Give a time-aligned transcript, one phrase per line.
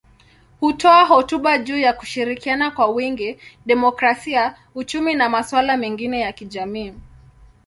[0.59, 6.93] Hutoa hotuba juu ya kushirikiana kwa wingi, demokrasia, uchumi na masuala mengine ya kijamii.